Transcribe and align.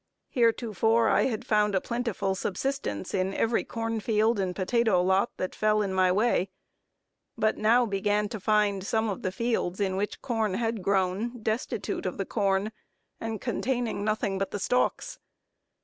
Heretofore 0.29 1.09
I 1.09 1.25
had 1.25 1.45
found 1.45 1.75
a 1.75 1.79
plentiful 1.79 2.33
subsistence 2.33 3.13
in 3.13 3.35
every 3.35 3.63
corn 3.63 3.99
field 3.99 4.39
and 4.39 4.55
potato 4.55 4.99
lot, 4.99 5.29
that 5.37 5.53
fell 5.53 5.83
in 5.83 5.93
my 5.93 6.11
way; 6.11 6.49
but 7.37 7.55
now 7.59 7.85
began 7.85 8.27
to 8.29 8.39
find 8.39 8.83
some 8.83 9.09
of 9.11 9.21
the 9.21 9.31
fields 9.31 9.79
in 9.79 9.95
which 9.95 10.19
corn 10.23 10.55
had 10.55 10.81
grown, 10.81 11.43
destitute 11.43 12.07
of 12.07 12.17
the 12.17 12.25
corn, 12.25 12.71
and 13.19 13.41
containing 13.41 14.03
nothing 14.03 14.39
but 14.39 14.49
the 14.49 14.57
stalks. 14.59 15.19